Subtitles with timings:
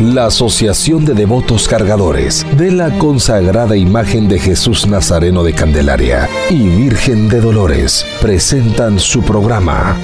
[0.00, 6.68] la Asociación de Devotos Cargadores de la consagrada imagen de Jesús Nazareno de Candelaria y
[6.68, 9.96] Virgen de Dolores presentan su programa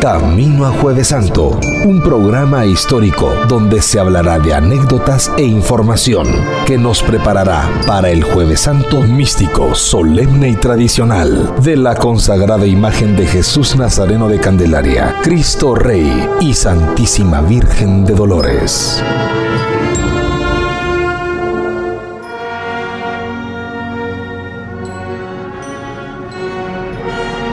[0.00, 6.26] Camino a Jueves Santo, un programa histórico donde se hablará de anécdotas e información
[6.66, 13.14] que nos preparará para el Jueves Santo místico, solemne y tradicional de la consagrada imagen
[13.14, 19.02] de Jesús Nazareno de Candelaria, Cristo Rey y Santísima Virgen de Dolores.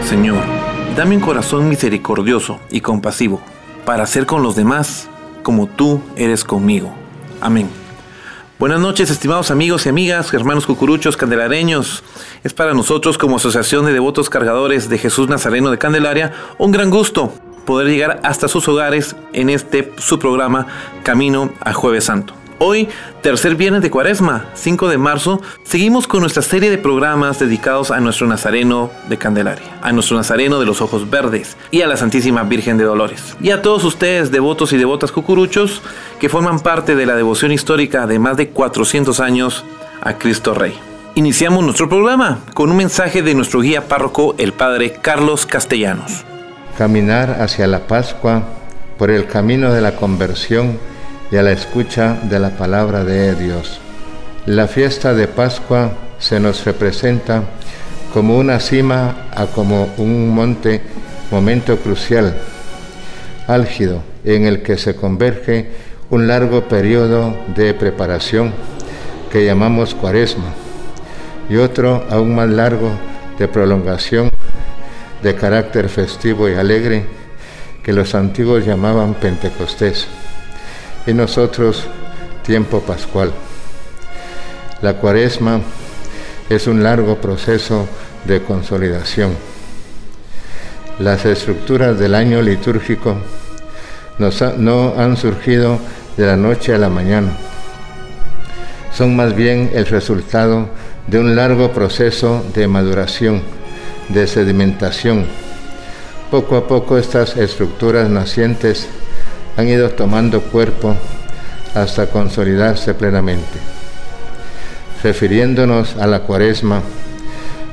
[0.06, 0.57] Señor,
[0.98, 3.40] Dame un corazón misericordioso y compasivo
[3.86, 5.08] para hacer con los demás
[5.44, 6.92] como tú eres conmigo.
[7.40, 7.70] Amén.
[8.58, 12.04] Buenas noches, estimados amigos y amigas, hermanos cucuruchos candelareños.
[12.44, 16.90] Es para nosotros como Asociación de Devotos Cargadores de Jesús Nazareno de Candelaria un gran
[16.90, 17.32] gusto
[17.68, 20.66] poder llegar hasta sus hogares en este su programa
[21.04, 22.34] Camino a Jueves Santo.
[22.60, 22.90] Hoy,
[23.22, 28.00] tercer viernes de Cuaresma, 5 de marzo, seguimos con nuestra serie de programas dedicados a
[28.00, 32.42] nuestro Nazareno de Candelaria, a nuestro Nazareno de los Ojos Verdes y a la Santísima
[32.42, 33.38] Virgen de Dolores.
[33.40, 35.84] Y a todos ustedes, devotos y devotas cucuruchos,
[36.20, 39.64] que forman parte de la devoción histórica de más de 400 años
[40.02, 40.74] a Cristo Rey.
[41.14, 46.26] Iniciamos nuestro programa con un mensaje de nuestro guía párroco, el Padre Carlos Castellanos.
[46.76, 48.44] Caminar hacia la Pascua
[48.98, 50.80] por el camino de la conversión
[51.32, 53.80] y a la escucha de la palabra de Dios.
[54.46, 57.44] La fiesta de Pascua se nos representa
[58.14, 60.82] como una cima a como un monte,
[61.30, 62.36] momento crucial,
[63.48, 65.68] álgido, en el que se converge
[66.10, 68.54] un largo periodo de preparación
[69.32, 70.54] que llamamos cuaresma
[71.50, 72.90] y otro aún más largo
[73.38, 74.32] de prolongación
[75.22, 77.06] de carácter festivo y alegre
[77.84, 80.08] que los antiguos llamaban Pentecostés
[81.08, 81.86] y nosotros
[82.46, 83.32] tiempo pascual.
[84.82, 85.62] La cuaresma
[86.50, 87.88] es un largo proceso
[88.26, 89.32] de consolidación.
[91.00, 93.18] Las estructuras del año litúrgico
[94.20, 95.80] no han surgido
[96.18, 97.32] de la noche a la mañana.
[98.94, 100.70] Son más bien el resultado
[101.08, 103.42] de un largo proceso de maduración,
[104.10, 105.26] de sedimentación.
[106.32, 108.88] Poco a poco estas estructuras nacientes
[109.58, 110.96] han ido tomando cuerpo
[111.74, 113.60] hasta consolidarse plenamente.
[115.04, 116.82] Refiriéndonos a la cuaresma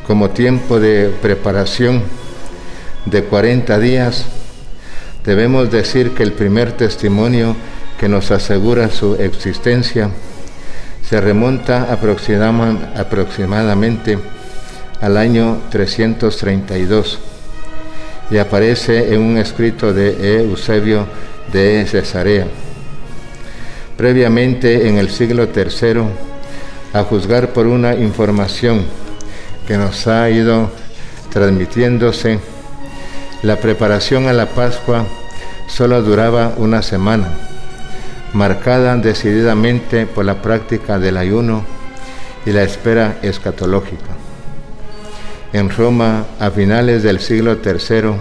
[0.07, 2.03] como tiempo de preparación
[3.07, 4.25] de 40 días,
[5.25, 7.57] debemos decir que el primer testimonio
[7.99, 10.11] que nos asegura su existencia
[11.09, 14.19] se remonta aproximadamente
[15.01, 17.19] al año 332
[18.31, 21.07] y aparece en un escrito de Eusebio
[21.53, 22.47] de Cesarea.
[23.97, 26.03] Previamente, en el siglo III,
[26.93, 28.85] a juzgar por una información
[29.67, 30.71] que nos ha ido
[31.33, 32.39] transmitiéndose,
[33.43, 35.05] la preparación a la Pascua
[35.67, 37.29] solo duraba una semana,
[38.33, 41.65] marcada decididamente por la práctica del ayuno
[42.47, 44.15] y la espera escatológica.
[45.53, 48.13] En Roma, a finales del siglo III,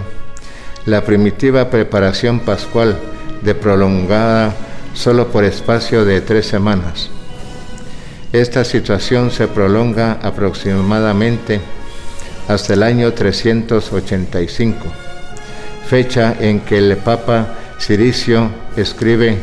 [0.86, 2.96] la primitiva preparación pascual
[3.44, 4.54] de prolongada
[4.94, 7.10] solo por espacio de tres semanas.
[8.32, 11.60] Esta situación se prolonga aproximadamente
[12.48, 14.76] hasta el año 385,
[15.86, 19.38] fecha en que el Papa Ciricio escribe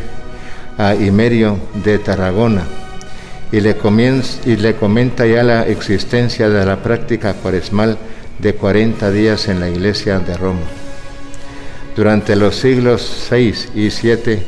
[0.77, 2.63] a Imerio de Tarragona
[3.51, 3.77] y le,
[4.45, 7.97] y le comenta ya la existencia de la práctica cuaresmal
[8.39, 10.80] de 40 días en la iglesia de Roma.
[11.95, 14.41] Durante los siglos 6 y 7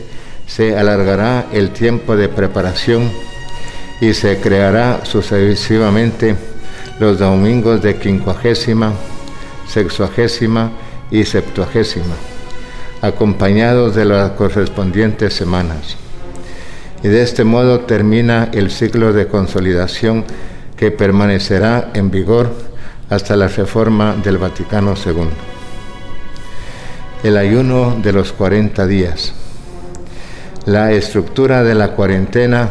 [0.48, 3.12] se alargará el tiempo de preparación
[4.00, 6.36] y se creará sucesivamente
[7.00, 8.94] los domingos de quincuagésima,
[9.68, 10.72] sexuagésima
[11.12, 12.16] y septuagésima,
[13.02, 15.98] acompañados de las correspondientes semanas.
[17.04, 20.24] Y de este modo termina el ciclo de consolidación
[20.78, 22.54] que permanecerá en vigor
[23.10, 25.53] hasta la reforma del Vaticano II
[27.24, 29.34] el ayuno de los 40 días.
[30.66, 32.70] La estructura de la cuarentena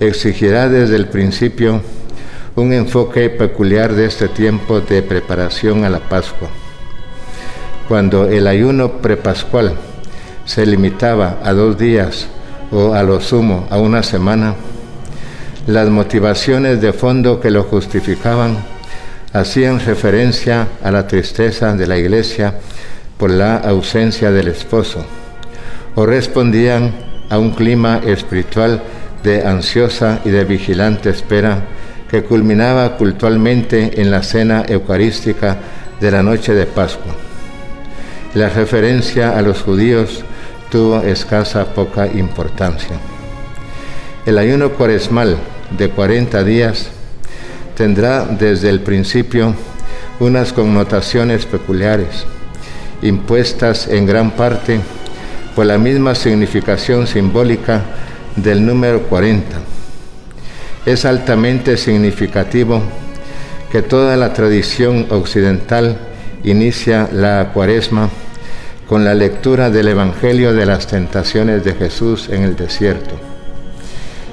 [0.00, 1.82] exigirá desde el principio
[2.56, 6.48] un enfoque peculiar de este tiempo de preparación a la Pascua.
[7.86, 9.74] Cuando el ayuno prepascual
[10.46, 12.26] se limitaba a dos días
[12.70, 14.54] o a lo sumo a una semana,
[15.66, 18.56] las motivaciones de fondo que lo justificaban
[19.34, 22.54] hacían referencia a la tristeza de la iglesia
[23.18, 25.04] por la ausencia del esposo,
[25.94, 26.92] o respondían
[27.30, 28.82] a un clima espiritual
[29.22, 31.62] de ansiosa y de vigilante espera
[32.10, 35.56] que culminaba cultualmente en la cena eucarística
[36.00, 37.12] de la noche de Pascua.
[38.34, 40.22] La referencia a los judíos
[40.70, 42.96] tuvo escasa poca importancia.
[44.26, 45.36] El ayuno cuaresmal
[45.76, 46.88] de 40 días
[47.76, 49.54] tendrá desde el principio
[50.20, 52.24] unas connotaciones peculiares,
[53.04, 54.80] impuestas en gran parte
[55.54, 57.82] por la misma significación simbólica
[58.34, 59.56] del número 40.
[60.84, 62.82] Es altamente significativo
[63.70, 65.96] que toda la tradición occidental
[66.42, 68.10] inicia la cuaresma
[68.88, 73.14] con la lectura del Evangelio de las tentaciones de Jesús en el desierto.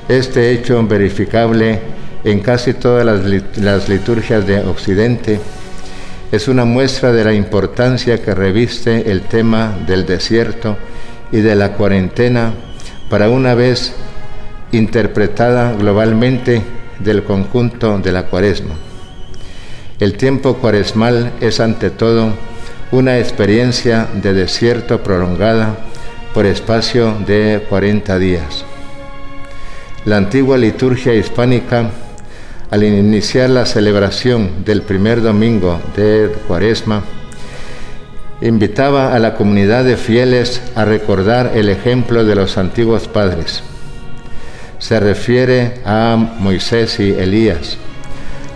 [0.09, 1.79] Este hecho verificable
[2.23, 5.39] en casi todas las, liturgias de Occidente
[6.31, 10.77] es una muestra de la importancia que reviste el tema del desierto
[11.31, 12.53] y de la cuarentena
[13.09, 13.93] para una vez
[14.71, 16.61] interpretada globalmente
[16.99, 18.75] del conjunto de la cuaresma.
[19.99, 22.33] El tiempo cuaresmal es ante todo
[22.91, 25.77] una experiencia de desierto prolongada
[26.33, 28.65] por espacio de 40 días.
[30.05, 31.91] La antigua liturgia hispánica,
[32.71, 37.03] al iniciar la celebración del primer domingo de Cuaresma,
[38.41, 43.61] invitaba a la comunidad de fieles a recordar el ejemplo de los antiguos padres.
[44.79, 47.77] Se refiere a Moisés y Elías,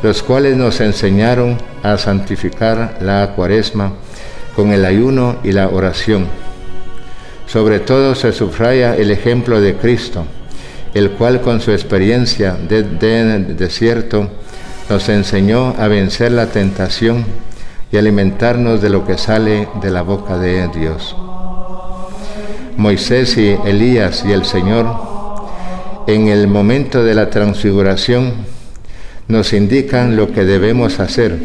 [0.01, 3.94] los cuales nos enseñaron a santificar la cuaresma
[4.56, 6.27] con el ayuno y la oración.
[7.47, 10.25] Sobre todo se subraya el ejemplo de Cristo,
[10.95, 14.30] el cual con su experiencia de, desierto
[14.89, 17.25] nos enseñó a vencer la tentación
[17.92, 21.15] y alimentarnos de lo que sale de la boca de Dios.
[22.77, 24.88] Moisés y Elías y el Señor,
[26.07, 28.33] en el momento de la transfiguración,
[29.27, 31.38] nos indican lo que debemos hacer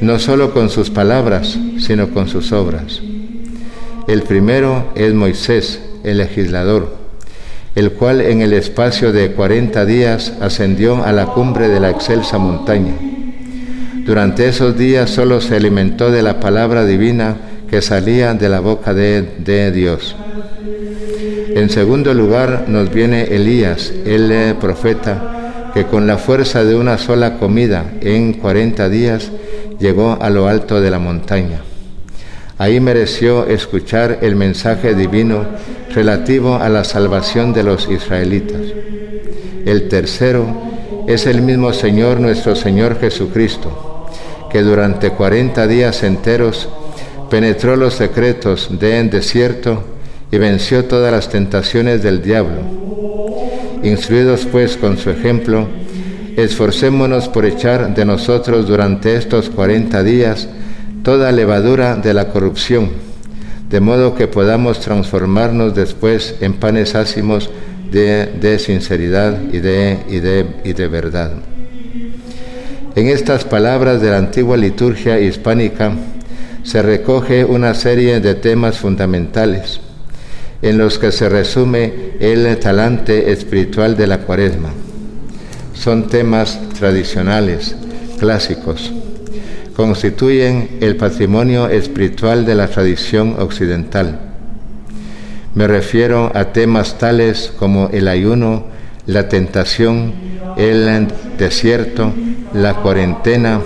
[0.00, 3.00] no solo con sus palabras, sino con sus obras.
[4.06, 7.07] El primero es Moisés, el legislador,
[7.78, 12.36] el cual en el espacio de 40 días ascendió a la cumbre de la excelsa
[12.36, 12.92] montaña.
[14.04, 17.36] Durante esos días solo se alimentó de la palabra divina
[17.70, 20.16] que salía de la boca de, Dios.
[21.50, 27.38] En segundo lugar nos viene Elías, el profeta, que con la fuerza de una sola
[27.38, 29.30] comida en 40 días
[29.78, 31.67] llegó a lo alto de la montaña.
[32.58, 35.46] Ahí mereció escuchar el mensaje divino
[35.94, 38.60] relativo a la salvación de los israelitas.
[39.64, 40.44] El tercero
[41.06, 44.08] es el mismo Señor nuestro Señor Jesucristo,
[44.50, 46.68] que durante cuarenta días enteros
[47.30, 49.84] penetró los secretos del desierto
[50.32, 52.60] y venció todas las tentaciones del diablo.
[53.84, 55.68] Instruidos pues con su ejemplo,
[56.36, 60.48] esforcémonos por echar de nosotros durante estos cuarenta días
[61.02, 62.90] toda levadura de la corrupción,
[63.68, 67.50] de modo que podamos transformarnos después en panes ácimos
[67.90, 71.32] de, sinceridad y de, y de verdad.
[72.94, 75.92] En estas palabras de la antigua liturgia hispánica
[76.62, 79.80] se recoge una serie de temas fundamentales
[80.60, 84.72] en los que se resume el talante espiritual de la cuaresma
[85.78, 87.76] son temas tradicionales,
[88.18, 88.92] clásicos.
[89.78, 94.18] Constituyen el patrimonio espiritual de la tradición occidental.
[95.54, 98.64] Me refiero a temas tales como el ayuno,
[99.06, 100.14] la tentación,
[100.56, 101.06] el
[101.38, 102.12] desierto,
[102.52, 103.60] la cuarentena,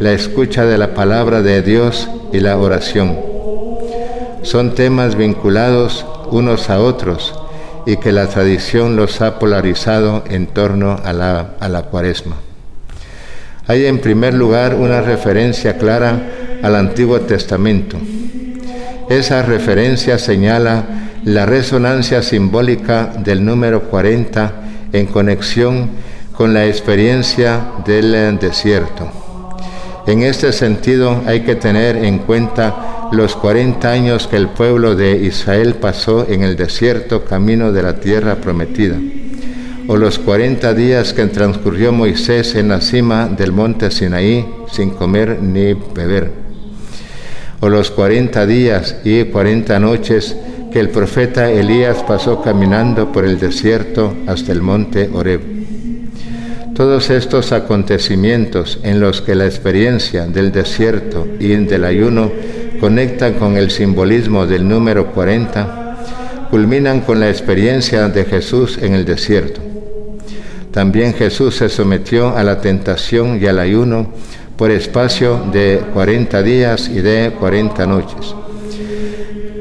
[0.00, 3.18] la escucha de la palabra de Dios y la oración.
[4.40, 7.38] Son temas vinculados unos a otros
[7.84, 12.36] y que la tradición los ha polarizado en torno a la, a la cuaresma.
[13.66, 16.20] Hay en primer lugar una referencia clara
[16.62, 17.96] al Antiguo Testamento.
[19.08, 20.84] Esa referencia señala
[21.24, 24.52] la resonancia simbólica del número 40
[24.92, 25.90] en conexión
[26.32, 29.10] con la experiencia del desierto.
[30.06, 35.12] En este sentido hay que tener en cuenta los 40 años que el pueblo de
[35.18, 38.96] Israel pasó en el desierto camino de la tierra prometida,
[39.88, 45.42] o los 40 días que transcurrió Moisés en la cima del monte Sinaí sin comer
[45.42, 46.30] ni beber,
[47.60, 50.36] o los 40 días y 40 noches
[50.72, 55.40] que el profeta Elías pasó caminando por el desierto hasta el monte Horeb.
[56.74, 62.32] Todos estos acontecimientos en los que la experiencia del desierto y del ayuno
[62.80, 69.04] conectan con el simbolismo del número 40, culminan con la experiencia de Jesús en el
[69.04, 69.71] desierto.
[70.72, 74.06] También Jesús se sometió a la tentación y al ayuno
[74.56, 78.34] por espacio de 40 días y de 40 noches.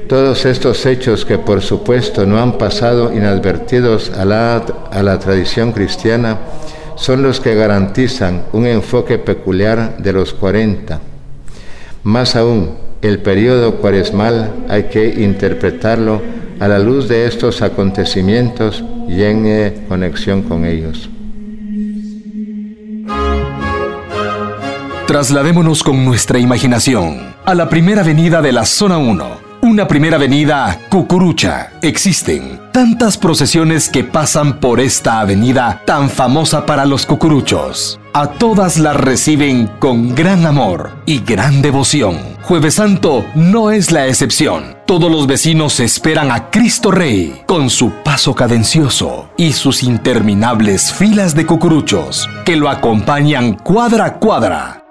[0.08, 6.38] Todos estos hechos que por supuesto no han pasado inadvertidos a la, tradición cristiana
[6.96, 11.00] son los que garantizan un enfoque peculiar de los 40.
[12.04, 16.22] Más aún, el periodo cuaresmal hay que interpretarlo
[16.62, 21.10] a la luz de estos acontecimientos y eh, conexión con ellos.
[25.08, 30.80] Trasladémonos con nuestra imaginación a la primera avenida de la Zona 1 una primera avenida
[30.90, 31.74] Cucurucha.
[31.82, 38.00] Existen tantas procesiones que pasan por esta avenida tan famosa para los cucuruchos.
[38.14, 42.18] A todas las reciben con gran amor y gran devoción.
[42.42, 44.81] Jueves Santo no es la excepción.
[44.92, 51.34] Todos los vecinos esperan a Cristo Rey con su paso cadencioso y sus interminables filas
[51.34, 54.84] de cucuruchos que lo acompañan cuadra a cuadra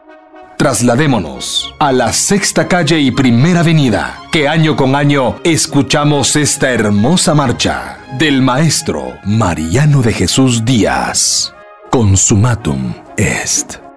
[0.56, 7.34] Trasladémonos a la sexta calle y primera avenida, que año con año escuchamos esta hermosa
[7.34, 11.52] marcha del maestro Mariano de Jesús Díaz.
[11.90, 13.89] Consumatum est.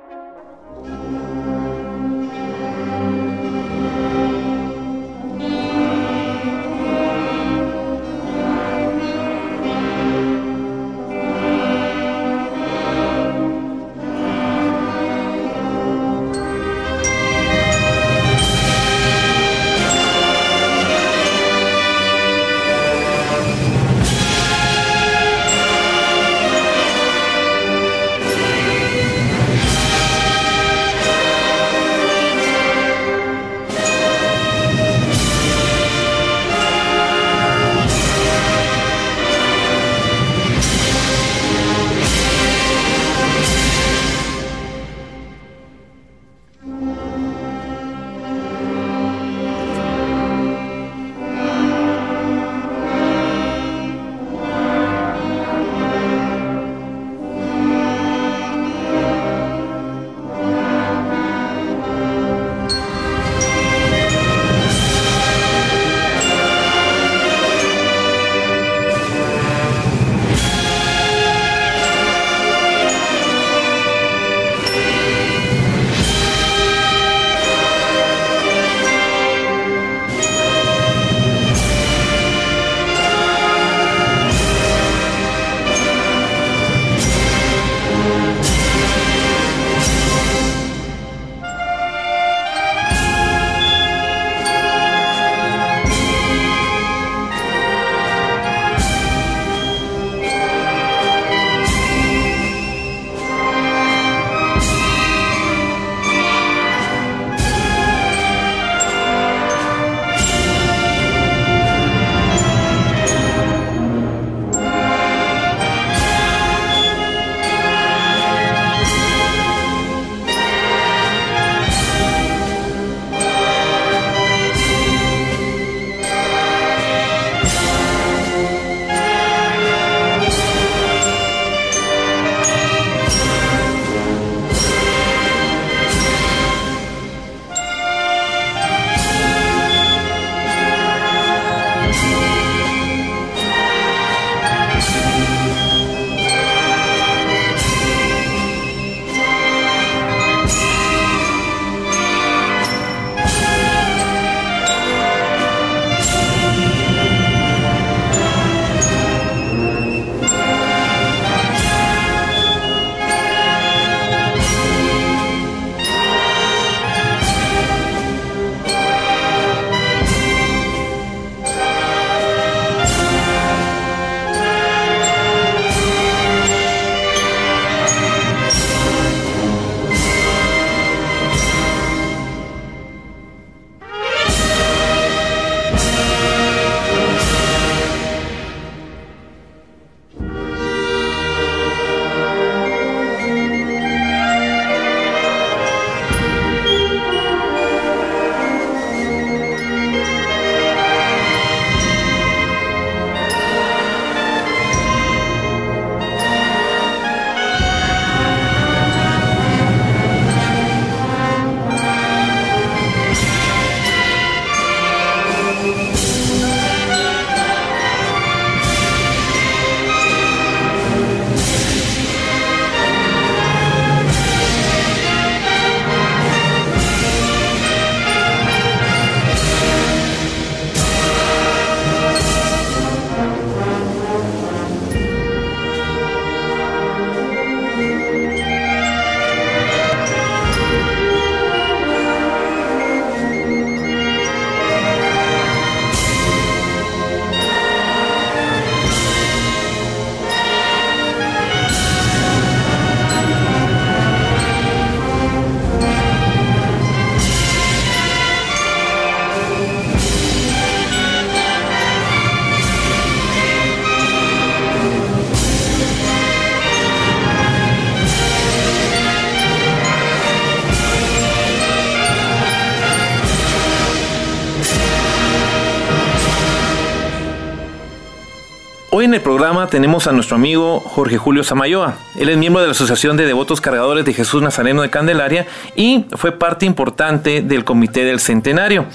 [279.03, 281.95] En el programa tenemos a nuestro amigo Jorge Julio Samayoa.
[282.15, 285.45] Él es miembro de la Asociación de Devotos Cargadores de Jesús Nazareno de Candelaria
[285.75, 288.85] y fue parte importante del Comité del Centenario.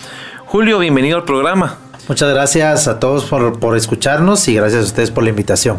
[0.46, 1.76] Julio, bienvenido al programa.
[2.08, 5.76] Muchas gracias a todos por, por escucharnos y gracias a ustedes por la invitación.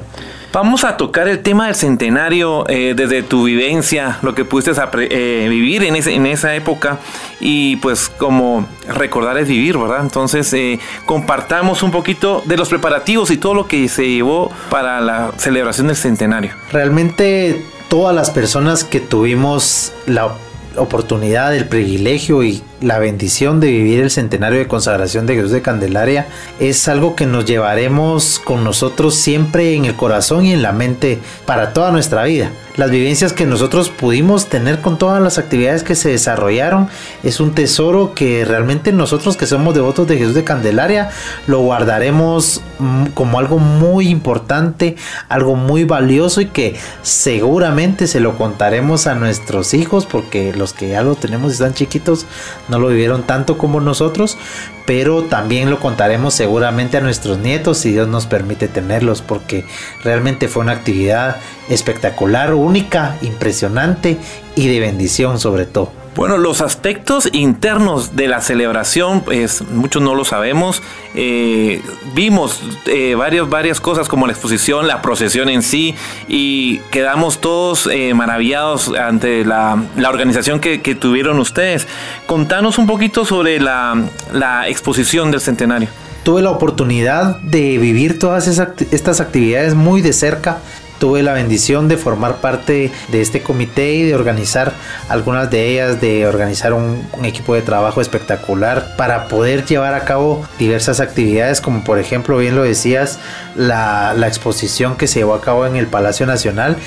[0.51, 5.47] Vamos a tocar el tema del centenario eh, desde tu vivencia, lo que pudiste eh,
[5.47, 6.97] vivir en, en, esa época
[7.39, 9.99] y pues como recordar es vivir, ¿verdad?
[10.01, 14.99] Entonces eh, compartamos un poquito de los preparativos y todo lo que se llevó para
[15.01, 16.53] la celebración del centenario.
[16.71, 20.33] Realmente todas las personas que tuvimos la
[20.77, 25.61] oportunidad, el privilegio y la bendición de vivir el centenario de consagración de Jesús de
[25.61, 26.27] Candelaria
[26.59, 31.19] es algo que nos llevaremos con nosotros siempre en el corazón y en la mente
[31.45, 32.51] para toda nuestra vida.
[32.77, 36.87] Las vivencias que nosotros pudimos tener con todas las actividades que se desarrollaron
[37.23, 41.09] es un tesoro que realmente nosotros que somos devotos de Jesús de Candelaria
[41.45, 44.95] lo guardaremos mm, como algo muy importante,
[45.27, 50.87] algo muy valioso y que seguramente se lo contaremos a nuestros hijos porque los que
[50.87, 52.25] ya lo tenemos están chiquitos
[52.69, 54.37] no lo vivieron tanto como nosotros,
[54.85, 59.65] pero también lo contaremos seguramente a nuestros nietos si Dios nos permite tenerlos, porque
[60.03, 61.37] realmente fue una actividad
[61.69, 64.17] espectacular, única, impresionante
[64.55, 65.91] y de bendición sobre todo.
[66.15, 70.81] Bueno, los aspectos internos de la celebración, pues muchos no lo sabemos.
[71.15, 71.81] Eh,
[72.13, 75.95] vimos eh, varias, cosas como la exposición, la procesión en sí,
[76.27, 81.87] y quedamos todos eh, maravillados ante la, organización que, tuvieron ustedes.
[82.25, 85.89] Contanos un poquito sobre la, la exposición del centenario.
[86.23, 90.57] Tuve la oportunidad de vivir todas estas actividades muy de cerca
[90.99, 94.73] tuve la bendición de formar parte de este comité y de organizar
[95.07, 100.43] algunas de ellas, de organizar un, equipo de trabajo espectacular para poder llevar a cabo
[100.57, 103.19] diversas actividades, como por ejemplo, bien lo decías,
[103.55, 106.77] la, la exposición que se llevó a cabo en el Palacio Nacional,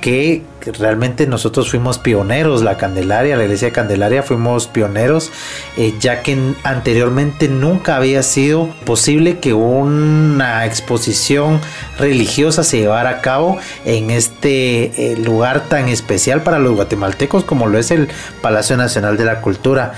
[0.00, 0.42] que
[0.78, 5.30] realmente nosotros fuimos pioneros, la Candelaria, la iglesia de Candelaria fuimos pioneros,
[5.76, 11.60] eh, ya que anteriormente nunca había sido posible que una exposición
[11.98, 17.66] religiosa se llevara a cabo en este eh, lugar tan especial para los guatemaltecos como
[17.66, 18.08] lo es el
[18.42, 19.94] Palacio Nacional de la Cultura.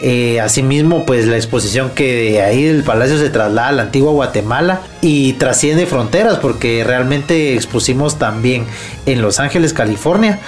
[0.00, 4.12] Eh, asimismo, pues la exposición que de ahí del palacio se traslada a la antigua
[4.12, 8.64] Guatemala y trasciende fronteras porque realmente expusimos también
[9.06, 10.38] en Los Ángeles, California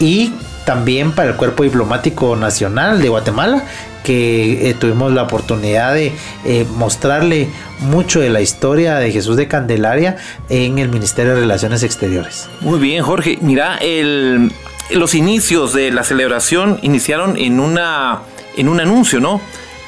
[0.00, 0.32] y
[0.64, 3.62] también para el Cuerpo Diplomático Nacional de Guatemala
[4.02, 6.12] que eh, tuvimos la oportunidad de
[6.44, 7.48] eh, mostrarle
[7.80, 10.16] mucho de la historia de Jesús de Candelaria
[10.48, 12.48] en el Ministerio de Relaciones Exteriores.
[12.60, 13.38] Muy bien, Jorge.
[13.40, 14.52] Mira, el,
[14.90, 18.20] los inicios de la celebración iniciaron en una
[18.56, 19.40] en un anuncio, ¿no?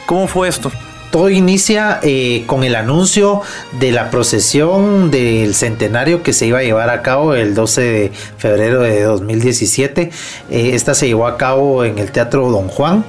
[0.07, 0.71] ¿Cómo fue esto?
[1.11, 3.41] Todo inicia eh, con el anuncio
[3.81, 8.13] de la procesión del centenario que se iba a llevar a cabo el 12 de
[8.37, 10.11] febrero de 2017.
[10.51, 13.05] Eh, esta se llevó a cabo en el Teatro Don Juan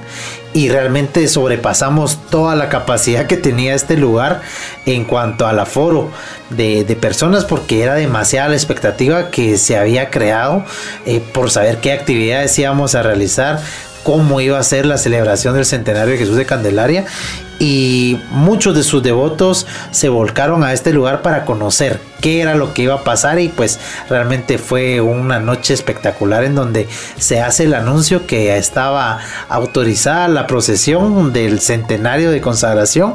[0.52, 4.40] y realmente sobrepasamos toda la capacidad que tenía este lugar
[4.86, 6.10] en cuanto al aforo
[6.50, 10.64] de, personas porque era demasiada la expectativa que se había creado
[11.06, 13.60] eh, por saber qué actividades íbamos a realizar
[14.02, 17.04] cómo iba a ser la celebración del centenario de Jesús de Candelaria
[17.60, 22.72] y muchos de sus devotos se volcaron a este lugar para conocer qué era lo
[22.72, 27.64] que iba a pasar y pues realmente fue una noche espectacular en donde se hace
[27.64, 33.14] el anuncio que estaba autorizada la procesión del centenario de consagración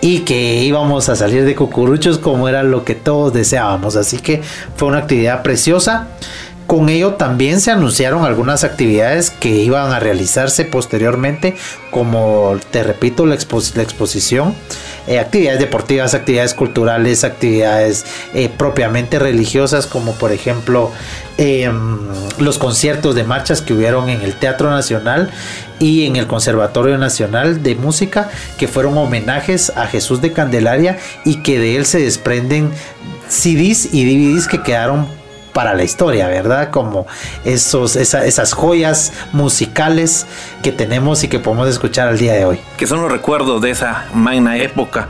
[0.00, 3.96] y que íbamos a salir de cucuruchos como era lo que todos deseábamos.
[3.96, 4.42] Así que
[4.76, 6.08] fue una actividad preciosa
[6.68, 11.56] con ello también se anunciaron algunas actividades que iban a realizarse posteriormente,
[11.90, 14.54] como te repito, la, exposición,
[15.06, 18.04] eh, actividades deportivas, actividades culturales, actividades
[18.34, 20.92] eh, propiamente religiosas, como por ejemplo
[21.38, 22.00] em,
[22.38, 25.30] los conciertos de marchas que hubieron en el Teatro Nacional
[25.78, 28.28] y en el Conservatorio Nacional de Música,
[28.58, 32.70] que fueron homenajes a Jesús de Candelaria y que de él se desprenden
[33.26, 35.17] CDs y DVDs que quedaron
[35.58, 36.70] para la historia, ¿verdad?
[36.70, 37.08] Como
[37.44, 40.24] esos, esas joyas musicales
[40.62, 42.60] que tenemos y que podemos escuchar al día de hoy.
[42.76, 45.08] Que son los recuerdos de esa magna época.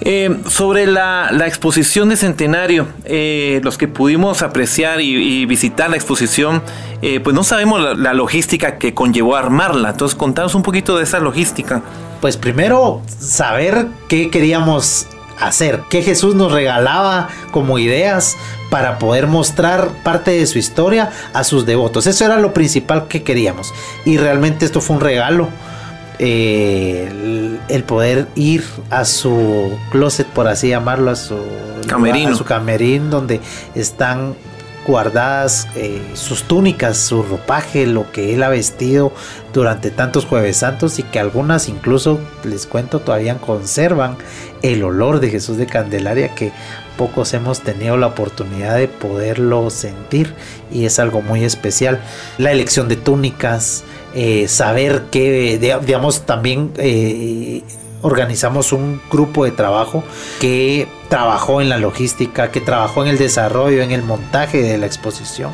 [0.00, 6.64] Eh, sobre la, exposición de Centenario, eh, los que pudimos apreciar y, visitar la exposición,
[7.00, 9.90] eh, pues no sabemos la, la, logística que conllevó a armarla.
[9.90, 11.80] Entonces, contanos un poquito de esa logística.
[12.20, 15.06] Pues primero, saber qué queríamos
[15.40, 18.36] hacer, qué Jesús nos regalaba como ideas
[18.70, 22.06] para poder mostrar parte de su historia a sus devotos.
[22.06, 23.74] Eso era lo principal que queríamos.
[24.04, 25.48] Y realmente esto fue un regalo.
[26.22, 31.38] eh, el, poder ir a su closet, por así llamarlo, a su
[31.86, 33.40] camerino, a su camerín donde
[33.74, 34.34] están
[34.86, 39.12] guardadas eh, sus túnicas, su ropaje, lo que él ha vestido
[39.52, 44.16] durante tantos jueves santos y que algunas incluso, les cuento, todavía conservan
[44.62, 46.52] el olor de Jesús de Candelaria que
[46.96, 50.34] pocos hemos tenido la oportunidad de poderlo sentir
[50.70, 52.00] y es algo muy especial.
[52.36, 57.62] La elección de túnicas, eh, saber que, digamos, también eh,
[58.02, 60.04] organizamos un grupo de trabajo
[60.40, 64.86] que trabajó en la logística, que trabajó en el desarrollo, en el montaje de la
[64.86, 65.52] exposición.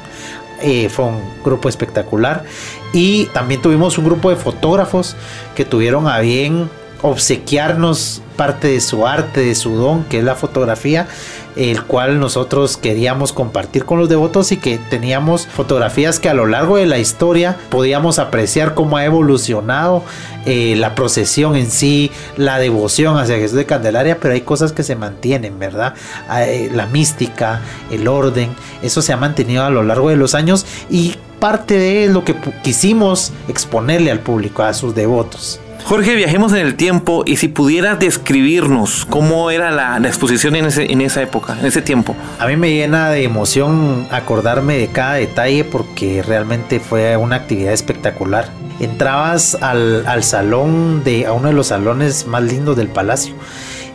[0.62, 2.44] Eh, fue un grupo espectacular
[2.92, 5.14] y también tuvimos un grupo de fotógrafos
[5.54, 6.70] que tuvieron a bien
[7.02, 11.08] obsequiarnos parte de su arte, de su don, que es la fotografía,
[11.56, 16.46] el cual nosotros queríamos compartir con los devotos y que teníamos fotografías que a lo
[16.46, 20.02] largo de la historia podíamos apreciar cómo ha evolucionado
[20.44, 24.82] eh, la procesión en sí, la devoción hacia Jesús de Candelaria, pero hay cosas que
[24.82, 25.94] se mantienen, ¿verdad?
[26.28, 28.50] Ah, eh, la mística, el orden,
[28.82, 32.34] eso se ha mantenido a lo largo de los años y parte de lo que
[32.62, 35.60] quisimos exponerle al público, a sus devotos.
[35.84, 41.00] Jorge, viajemos en el tiempo y si pudieras describirnos cómo era la, exposición en, en
[41.00, 42.16] esa época, en ese tiempo.
[42.38, 47.72] A mí me llena de emoción acordarme de cada detalle porque realmente fue una actividad
[47.72, 48.50] espectacular.
[48.80, 53.34] Entrabas al, salón de, a uno de los salones más lindos del palacio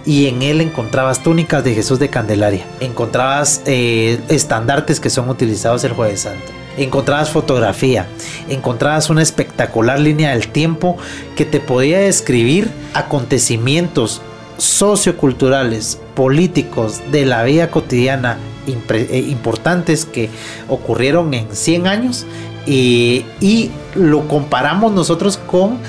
[0.06, 5.84] y en él encontrabas túnicas de Jesús de Candelaria, encontrabas eh, estandartes que son utilizados
[5.84, 8.08] el jueves santo encontrabas fotografía,
[8.50, 10.98] encontrabas una espectacular línea del tiempo
[11.36, 14.22] que te podía describir acontecimientos
[14.58, 20.30] socioculturales, políticos de la vida cotidiana eh, importantes que
[20.70, 22.26] ocurrieron en 100 años
[22.68, 25.80] y, y lo comparamos nosotros con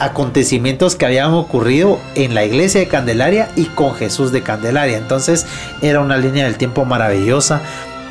[0.00, 4.96] acontecimientos que habían ocurrido en la iglesia de Candelaria y con Jesús de Candelaria.
[4.98, 5.46] Entonces
[5.82, 7.62] era una línea del tiempo maravillosa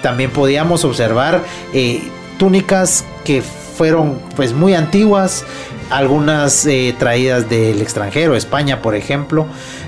[0.02, 2.02] también podíamos observar eh,
[2.38, 5.46] túnicas que fueron pues muy antiguas,
[5.90, 9.48] algunas eh, traídas del extranjero, España por ejemplo,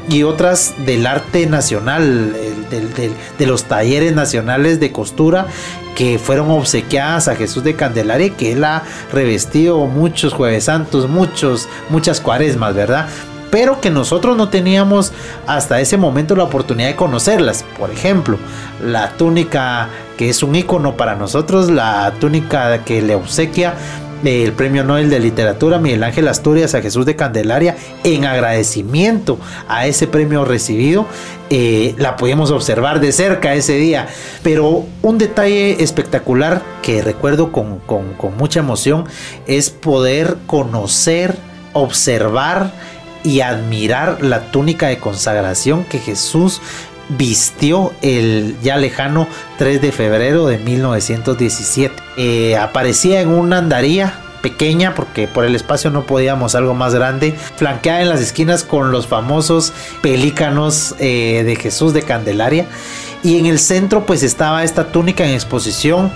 [0.10, 2.34] y otras del arte nacional,
[2.71, 5.47] de los talleres nacionales de costura
[5.95, 11.67] que fueron obsequiadas a Jesús de Candelaria, que él ha revestido muchos jueves santos, muchos,
[11.89, 13.08] muchas cuaresmas, ¿verdad?
[13.51, 15.13] Pero que nosotros no teníamos
[15.45, 17.63] hasta ese momento la oportunidad de conocerlas.
[17.77, 18.37] Por ejemplo,
[18.83, 23.75] la túnica que es un icono para nosotros, la túnica que le obsequia
[24.23, 29.87] el premio Nobel de Literatura Miguel Ángel Asturias a Jesús de Candelaria en agradecimiento a
[29.87, 31.05] ese premio recibido.
[31.49, 34.07] Eh, la pudimos observar de cerca ese día.
[34.43, 39.05] Pero un detalle espectacular que recuerdo con, con mucha emoción
[39.47, 41.35] es poder conocer,
[41.73, 42.71] observar
[43.23, 46.62] y admirar la túnica de consagración que Jesús
[47.10, 51.93] vistió el ya lejano 3 de febrero de 1917.
[52.17, 57.36] Eh, aparecía en una andaría pequeña porque por el espacio no podíamos algo más grande,
[57.55, 62.65] flanqueada en las esquinas con los famosos pelícanos eh, de Jesús de Candelaria
[63.23, 66.12] y en el centro pues estaba esta túnica en exposición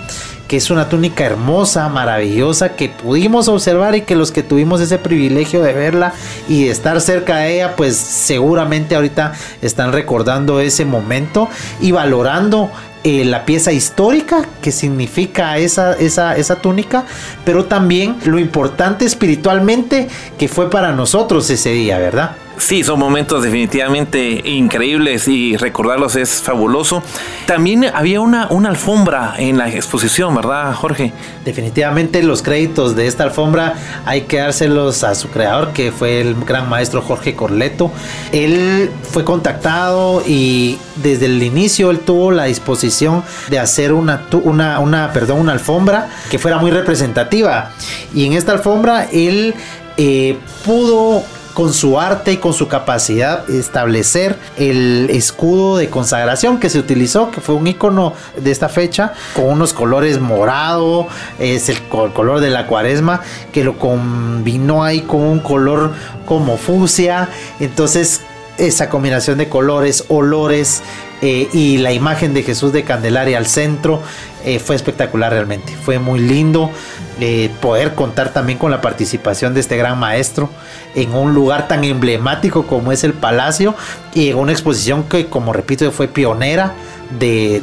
[0.48, 4.98] que es una túnica hermosa, maravillosa, que pudimos observar y que los que tuvimos ese
[4.98, 6.14] privilegio de verla
[6.48, 11.48] y de estar cerca de ella, pues seguramente ahorita están recordando ese momento
[11.80, 12.70] y valorando
[13.02, 17.04] eh, la pieza histórica que significa esa, esa, esa túnica,
[17.44, 22.36] pero también lo importante espiritualmente que fue para nosotros ese día, ¿verdad?
[22.58, 27.02] Sí, son momentos definitivamente increíbles y recordarlos es fabuloso.
[27.46, 31.12] También había una, una alfombra en la exposición, ¿verdad, Jorge?
[31.44, 33.74] Definitivamente los créditos de esta alfombra
[34.06, 37.92] hay que dárselos a su creador, que fue el gran maestro Jorge Corleto.
[38.32, 44.80] Él fue contactado y desde el inicio él tuvo la disposición de hacer una, una,
[44.80, 47.72] una, perdón, una alfombra que fuera muy representativa.
[48.14, 49.54] Y en esta alfombra él
[49.98, 51.22] eh, pudo
[51.56, 57.30] con su arte y con su capacidad establecer el escudo de consagración que se utilizó,
[57.30, 62.50] que fue un icono de esta fecha, con unos colores morado, es el color de
[62.50, 63.22] la cuaresma,
[63.54, 65.94] que lo combinó ahí con un color
[66.26, 68.20] como fucsia, entonces
[68.58, 70.82] esa combinación de colores, olores
[71.22, 74.02] eh, y la imagen de Jesús de Candelaria al centro
[74.44, 75.74] eh, fue espectacular realmente.
[75.74, 76.70] Fue muy lindo
[77.20, 80.50] eh, poder contar también con la participación de este gran maestro
[80.94, 83.74] en un lugar tan emblemático como es el Palacio
[84.14, 86.74] y en una exposición que, como repito, fue pionera
[87.18, 87.62] de,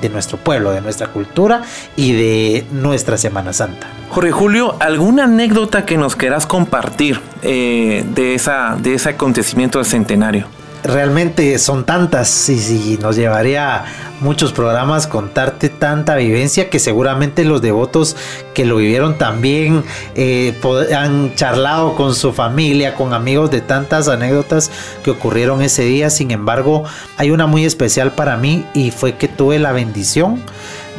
[0.00, 1.62] de, nuestro pueblo, de nuestra cultura
[1.96, 3.88] y de nuestra Semana Santa.
[4.10, 9.86] Jorge Julio, ¿alguna anécdota que nos quieras compartir eh, de, esa, de ese acontecimiento del
[9.86, 10.46] centenario?
[10.88, 13.84] Realmente son tantas y, nos llevaría
[14.20, 18.16] muchos programas contarte tanta vivencia que seguramente los devotos
[18.54, 20.58] que lo vivieron también eh,
[20.96, 24.70] han charlado con su familia, con amigos de tantas anécdotas
[25.04, 26.10] que ocurrieron ese día.
[26.10, 26.84] Sin embargo,
[27.18, 30.42] hay una muy especial para mí y fue que tuve la bendición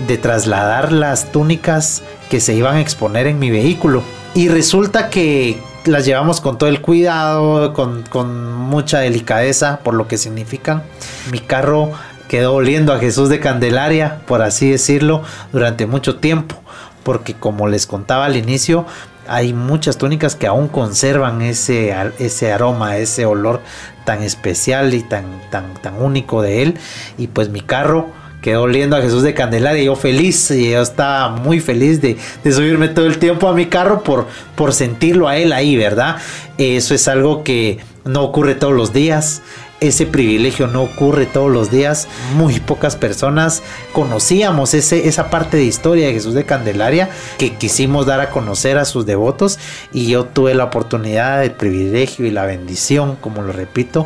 [0.07, 4.03] de trasladar las túnicas que se iban a exponer en mi vehículo.
[4.35, 10.17] Y resulta que, las llevamos con todo el cuidado, con, mucha delicadeza por lo que
[10.17, 10.83] significan.
[11.31, 11.91] Mi carro
[12.27, 16.55] quedó oliendo a Jesús de Candelaria, por así decirlo, durante mucho tiempo,
[17.03, 18.85] porque como les contaba al inicio,
[19.27, 23.61] hay muchas túnicas que aún conservan ese, ese aroma, ese olor
[24.05, 26.77] tan especial y tan, tan, tan único de él.
[27.17, 28.07] Y pues mi carro
[28.41, 29.81] quedó oliendo a Jesús de Candelaria.
[29.81, 32.17] Y yo feliz, y yo estaba muy feliz de,
[32.51, 36.17] subirme todo el tiempo a mi carro por, por sentirlo a él ahí, ¿verdad?
[36.57, 39.41] Eso es algo que no ocurre todos los días.
[39.81, 42.09] Ese privilegio no ocurre todos los días.
[42.35, 48.05] Muy pocas personas conocíamos ese, esa parte de historia de Jesús de Candelaria que quisimos
[48.05, 49.57] dar a conocer a sus devotos
[49.93, 54.05] y yo tuve la oportunidad, el privilegio y la bendición, como lo repito,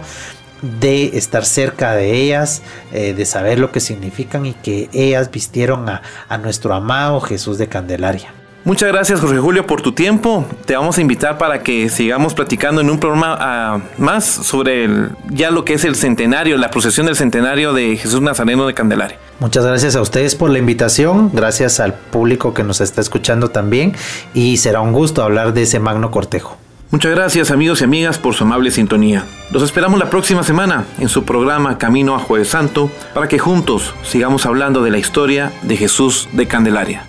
[0.64, 2.62] de estar cerca de ellas,
[2.94, 6.02] eh, de saber lo que significan y que ellas vistieron a,
[6.38, 8.34] nuestro amado Jesús de Candelaria.
[8.66, 10.46] Muchas gracias Jorge Julio por tu tiempo.
[10.66, 14.90] Te vamos a invitar para que sigamos platicando en un programa ah, más sobre
[15.30, 19.20] ya lo que es el centenario, la procesión del centenario de Jesús Nazareno de Candelaria.
[19.40, 23.94] Muchas gracias a ustedes por la invitación, gracias al público que nos está escuchando también
[24.34, 26.58] y será un gusto hablar de ese magno cortejo.
[26.94, 29.26] Muchas gracias amigos y amigas por su amable sintonía.
[29.50, 33.96] Los esperamos la próxima semana en su programa Camino a Jueves Santo para que juntos
[34.04, 37.08] sigamos hablando de la historia de Jesús de Candelaria.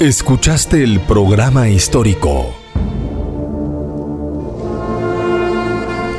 [0.00, 2.54] Escuchaste el programa histórico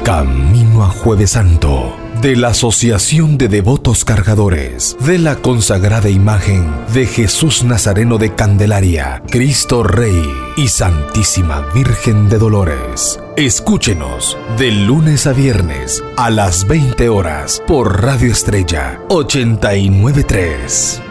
[0.04, 7.08] Camino a Jueves Santo de la Asociación de Devotos Cargadores de la consagrada imagen de
[7.08, 10.24] Jesús Nazareno de Candelaria, Cristo Rey
[10.56, 13.20] y Santísima Virgen de Dolores.
[13.38, 21.02] Escúchenos de lunes a viernes a las 20 horas por Radio Estrella 893.